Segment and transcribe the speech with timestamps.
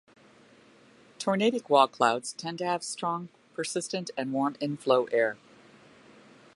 [1.19, 5.37] Tornadic wall clouds tend to have strong, persistent, and warm inflow air.